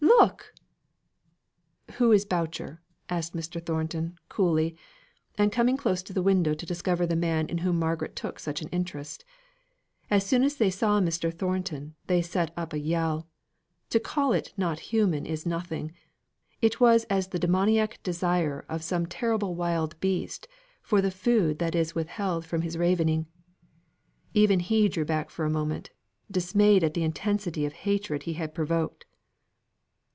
look!" 0.21 0.53
"Who 1.93 2.11
is 2.11 2.25
Boucher?" 2.25 2.81
asked 3.09 3.35
Mr. 3.35 3.63
Thornton 3.63 4.17
coolly, 4.29 4.75
and 5.37 5.51
coming 5.51 5.77
close 5.77 6.01
to 6.03 6.13
the 6.13 6.21
window 6.23 6.53
to 6.55 6.65
discover 6.65 7.05
the 7.07 7.15
man 7.15 7.47
in 7.49 7.59
whom 7.59 7.77
Margaret 7.79 8.15
took 8.15 8.37
such 8.39 8.61
an 8.61 8.67
interest. 8.69 9.25
As 10.11 10.23
soon 10.25 10.43
as 10.43 10.55
they 10.57 10.69
saw 10.71 10.99
Mr. 10.99 11.31
Thornton, 11.33 11.95
they 12.07 12.21
set 12.21 12.51
up 12.57 12.71
a 12.73 12.79
yell, 12.79 13.27
to 13.89 13.99
call 13.99 14.31
it 14.33 14.53
not 14.57 14.79
human 14.91 15.25
is 15.25 15.45
nothing, 15.45 15.91
it 16.61 16.79
was 16.79 17.03
as 17.05 17.27
the 17.29 17.39
demoniac 17.39 18.01
desire 18.03 18.63
of 18.69 18.83
some 18.83 19.05
terrible 19.07 19.53
wild 19.55 19.99
beast 19.99 20.47
for 20.83 21.01
the 21.01 21.11
food 21.11 21.57
that 21.59 21.73
is 21.75 21.95
withheld 21.95 22.45
from 22.45 22.61
his 22.61 22.77
ravening. 22.77 23.25
Even 24.33 24.59
he 24.61 24.87
drew 24.87 25.05
back 25.05 25.29
for 25.29 25.45
a 25.45 25.49
moment, 25.49 25.89
dismayed 26.29 26.83
at 26.83 26.93
the 26.93 27.03
intensity 27.03 27.65
of 27.65 27.73
hatred 27.73 28.23
he 28.23 28.33
had 28.33 28.53
provoked. 28.55 29.05